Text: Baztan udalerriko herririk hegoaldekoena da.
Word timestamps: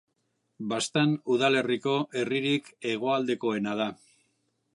Baztan 0.71 1.13
udalerriko 1.35 1.93
herririk 2.23 2.73
hegoaldekoena 2.93 3.77
da. 3.83 3.89